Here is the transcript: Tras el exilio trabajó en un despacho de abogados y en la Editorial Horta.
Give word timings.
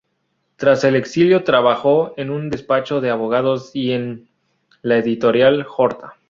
Tras 0.55 0.83
el 0.83 0.95
exilio 0.95 1.43
trabajó 1.43 2.15
en 2.17 2.31
un 2.31 2.49
despacho 2.49 3.01
de 3.01 3.11
abogados 3.11 3.69
y 3.75 3.91
en 3.91 4.31
la 4.81 4.97
Editorial 4.97 5.67
Horta. 5.77 6.15